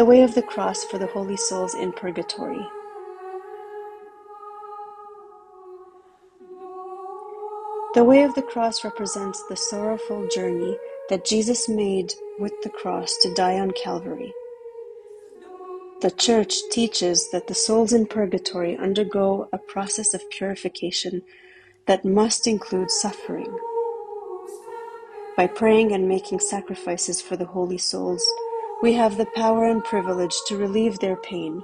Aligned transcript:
The 0.00 0.06
way 0.06 0.22
of 0.22 0.34
the 0.34 0.40
cross 0.40 0.82
for 0.82 0.96
the 0.96 1.08
holy 1.08 1.36
souls 1.36 1.74
in 1.74 1.92
purgatory. 1.92 2.66
The 7.92 8.02
way 8.02 8.22
of 8.22 8.34
the 8.34 8.40
cross 8.40 8.82
represents 8.82 9.44
the 9.46 9.58
sorrowful 9.58 10.26
journey 10.34 10.78
that 11.10 11.26
Jesus 11.26 11.68
made 11.68 12.14
with 12.38 12.54
the 12.62 12.70
cross 12.70 13.14
to 13.20 13.34
die 13.34 13.58
on 13.60 13.72
Calvary. 13.72 14.32
The 16.00 16.12
Church 16.12 16.54
teaches 16.70 17.30
that 17.30 17.46
the 17.46 17.54
souls 17.54 17.92
in 17.92 18.06
purgatory 18.06 18.78
undergo 18.78 19.50
a 19.52 19.58
process 19.58 20.14
of 20.14 20.30
purification 20.30 21.20
that 21.84 22.06
must 22.06 22.46
include 22.46 22.90
suffering. 22.90 23.54
By 25.36 25.46
praying 25.46 25.92
and 25.92 26.08
making 26.08 26.40
sacrifices 26.40 27.20
for 27.20 27.36
the 27.36 27.44
holy 27.44 27.76
souls, 27.76 28.26
we 28.82 28.94
have 28.94 29.18
the 29.18 29.26
power 29.26 29.66
and 29.66 29.84
privilege 29.84 30.34
to 30.46 30.56
relieve 30.56 30.98
their 30.98 31.16
pain. 31.16 31.62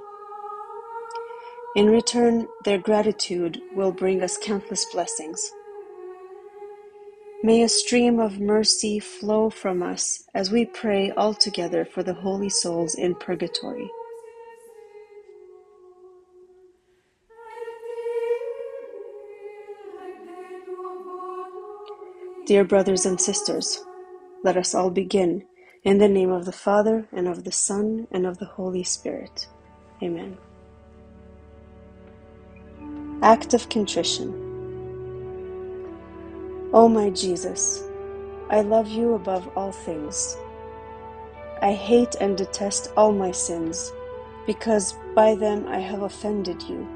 In 1.75 1.87
return, 1.87 2.47
their 2.63 2.77
gratitude 2.77 3.59
will 3.75 3.91
bring 3.91 4.21
us 4.21 4.37
countless 4.37 4.85
blessings. 4.85 5.51
May 7.43 7.63
a 7.63 7.69
stream 7.69 8.19
of 8.19 8.39
mercy 8.39 8.99
flow 8.99 9.49
from 9.49 9.81
us 9.81 10.23
as 10.35 10.51
we 10.51 10.65
pray 10.65 11.11
all 11.11 11.33
together 11.33 11.85
for 11.85 12.03
the 12.03 12.13
holy 12.13 12.49
souls 12.49 12.93
in 12.93 13.15
purgatory. 13.15 13.89
Dear 22.45 22.63
brothers 22.63 23.05
and 23.05 23.19
sisters, 23.19 23.83
let 24.43 24.55
us 24.55 24.73
all 24.73 24.89
begin 24.89 25.43
in 25.87 25.99
the 25.99 26.09
name 26.09 26.31
of 26.31 26.45
the 26.45 26.51
Father, 26.51 27.07
and 27.13 27.29
of 27.29 27.45
the 27.45 27.51
Son, 27.53 28.07
and 28.11 28.27
of 28.27 28.39
the 28.39 28.45
Holy 28.45 28.83
Spirit. 28.83 29.47
Amen. 30.03 30.37
Act 33.23 33.53
of 33.55 33.69
Contrition. 33.69 34.35
O 36.73 36.89
my 36.89 37.09
Jesus, 37.11 37.83
I 38.49 38.61
love 38.61 38.89
you 38.89 39.15
above 39.15 39.49
all 39.55 39.71
things. 39.71 40.37
I 41.61 41.73
hate 41.73 42.15
and 42.21 42.37
detest 42.37 42.91
all 42.97 43.13
my 43.13 43.31
sins, 43.31 43.93
because 44.45 44.93
by 45.15 45.35
them 45.35 45.67
I 45.67 45.79
have 45.79 46.03
offended 46.03 46.61
you. 46.63 46.91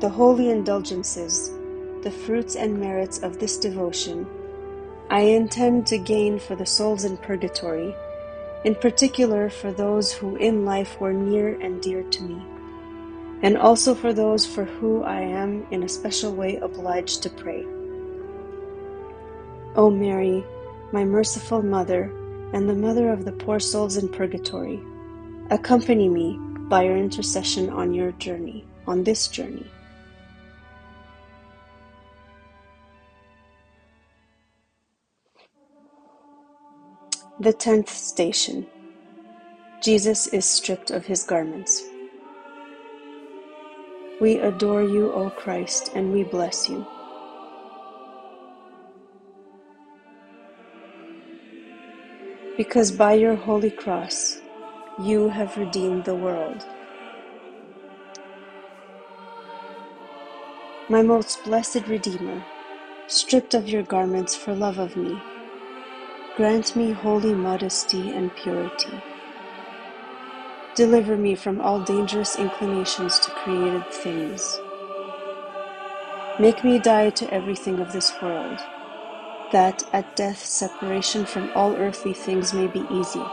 The 0.00 0.10
holy 0.10 0.50
indulgences, 0.50 1.52
the 2.02 2.10
fruits 2.10 2.56
and 2.56 2.80
merits 2.80 3.18
of 3.20 3.38
this 3.38 3.58
devotion, 3.58 4.26
I 5.08 5.20
intend 5.20 5.86
to 5.88 5.98
gain 5.98 6.40
for 6.40 6.56
the 6.56 6.66
souls 6.66 7.04
in 7.04 7.16
purgatory, 7.18 7.94
in 8.64 8.74
particular 8.74 9.48
for 9.48 9.70
those 9.70 10.12
who 10.12 10.34
in 10.36 10.64
life 10.64 11.00
were 11.00 11.12
near 11.12 11.60
and 11.60 11.80
dear 11.80 12.02
to 12.02 12.22
me, 12.24 12.42
and 13.42 13.56
also 13.56 13.94
for 13.94 14.12
those 14.12 14.44
for 14.44 14.64
whom 14.64 15.04
I 15.04 15.20
am 15.20 15.64
in 15.70 15.84
a 15.84 15.88
special 15.88 16.34
way 16.34 16.56
obliged 16.56 17.22
to 17.22 17.30
pray. 17.30 17.64
O 19.76 19.90
Mary, 19.90 20.44
my 20.90 21.04
merciful 21.04 21.62
Mother, 21.62 22.10
and 22.52 22.68
the 22.68 22.74
Mother 22.74 23.10
of 23.10 23.24
the 23.24 23.32
poor 23.32 23.60
souls 23.60 23.96
in 23.96 24.08
purgatory, 24.08 24.80
accompany 25.50 26.08
me 26.08 26.36
by 26.68 26.82
your 26.82 26.96
intercession 26.96 27.70
on 27.70 27.94
your 27.94 28.10
journey, 28.12 28.64
on 28.88 29.04
this 29.04 29.28
journey. 29.28 29.70
The 37.40 37.52
tenth 37.52 37.90
station 37.90 38.66
Jesus 39.82 40.26
is 40.28 40.44
stripped 40.44 40.90
of 40.90 41.06
his 41.06 41.22
garments. 41.22 41.82
We 44.20 44.38
adore 44.38 44.82
you, 44.82 45.12
O 45.12 45.30
Christ, 45.30 45.92
and 45.94 46.12
we 46.12 46.24
bless 46.24 46.68
you. 46.68 46.86
because 52.56 52.90
by 52.90 53.12
your 53.12 53.34
holy 53.34 53.70
cross 53.70 54.40
you 55.02 55.28
have 55.28 55.56
redeemed 55.58 56.04
the 56.04 56.14
world. 56.14 56.64
My 60.88 61.02
most 61.02 61.44
blessed 61.44 61.86
Redeemer, 61.86 62.42
stripped 63.08 63.52
of 63.54 63.68
your 63.68 63.82
garments 63.82 64.34
for 64.34 64.54
love 64.54 64.78
of 64.78 64.96
me, 64.96 65.20
grant 66.36 66.76
me 66.76 66.92
holy 66.92 67.32
modesty 67.32 68.10
and 68.10 68.30
purity. 68.36 69.02
Deliver 70.74 71.16
me 71.16 71.34
from 71.34 71.62
all 71.62 71.80
dangerous 71.80 72.36
inclinations 72.36 73.18
to 73.20 73.30
created 73.30 73.90
things. 73.90 74.60
Make 76.38 76.62
me 76.62 76.78
die 76.78 77.08
to 77.10 77.32
everything 77.32 77.80
of 77.80 77.90
this 77.92 78.12
world 78.20 78.60
that 79.50 79.82
at 79.94 80.14
death 80.16 80.44
separation 80.44 81.24
from 81.24 81.50
all 81.54 81.74
earthly 81.76 82.12
things 82.12 82.52
may 82.52 82.66
be 82.66 82.84
easy. 82.90 83.24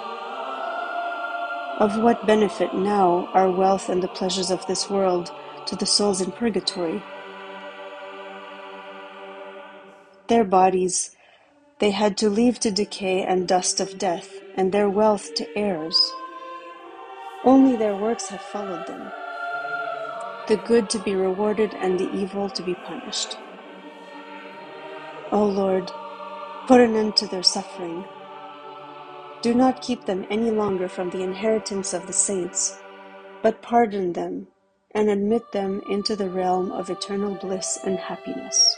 Of 1.79 1.97
what 1.97 2.25
benefit 2.25 2.73
now 2.73 3.27
are 3.33 3.51
wealth 3.51 3.89
and 3.89 4.01
the 4.01 4.07
pleasures 4.07 4.49
of 4.49 4.65
this 4.67 4.89
world 4.89 5.29
to 5.65 5.75
the 5.75 5.85
souls 5.85 6.21
in 6.21 6.31
purgatory? 6.31 7.03
Their 10.27 10.45
bodies 10.45 11.13
they 11.83 11.91
had 11.91 12.15
to 12.15 12.29
leave 12.29 12.61
to 12.61 12.71
decay 12.71 13.23
and 13.23 13.45
dust 13.45 13.81
of 13.81 13.97
death, 13.97 14.39
and 14.55 14.71
their 14.71 14.89
wealth 14.89 15.35
to 15.35 15.45
heirs. 15.57 15.99
Only 17.43 17.75
their 17.75 17.97
works 17.97 18.29
have 18.29 18.39
followed 18.39 18.87
them, 18.87 19.11
the 20.47 20.55
good 20.55 20.89
to 20.91 20.99
be 20.99 21.13
rewarded 21.13 21.73
and 21.73 21.99
the 21.99 22.09
evil 22.13 22.49
to 22.51 22.63
be 22.63 22.73
punished. 22.73 23.37
O 25.33 25.43
Lord, 25.43 25.91
Put 26.67 26.79
an 26.79 26.95
end 26.95 27.17
to 27.17 27.27
their 27.27 27.43
suffering. 27.43 28.05
Do 29.41 29.53
not 29.53 29.81
keep 29.81 30.05
them 30.05 30.25
any 30.29 30.49
longer 30.49 30.87
from 30.87 31.09
the 31.09 31.21
inheritance 31.21 31.93
of 31.93 32.07
the 32.07 32.13
saints, 32.13 32.79
but 33.41 33.61
pardon 33.61 34.13
them 34.13 34.47
and 34.95 35.09
admit 35.09 35.51
them 35.51 35.81
into 35.89 36.15
the 36.15 36.29
realm 36.29 36.71
of 36.71 36.89
eternal 36.89 37.35
bliss 37.35 37.77
and 37.83 37.99
happiness. 37.99 38.77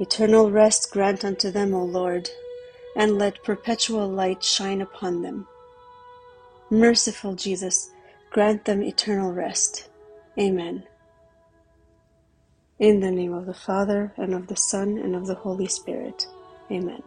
Eternal 0.00 0.50
rest 0.50 0.90
grant 0.92 1.24
unto 1.24 1.50
them, 1.50 1.74
O 1.74 1.84
Lord, 1.84 2.30
and 2.96 3.18
let 3.18 3.42
perpetual 3.42 4.08
light 4.08 4.44
shine 4.44 4.80
upon 4.80 5.22
them. 5.22 5.48
Merciful 6.70 7.34
Jesus, 7.34 7.90
grant 8.30 8.64
them 8.64 8.82
eternal 8.82 9.32
rest. 9.32 9.88
Amen. 10.38 10.84
In 12.78 13.00
the 13.00 13.10
name 13.10 13.32
of 13.34 13.46
the 13.46 13.54
Father, 13.54 14.12
and 14.16 14.34
of 14.34 14.46
the 14.46 14.56
Son, 14.56 14.98
and 14.98 15.16
of 15.16 15.26
the 15.26 15.34
Holy 15.34 15.66
Spirit. 15.66 16.26
Amen. 16.70 17.02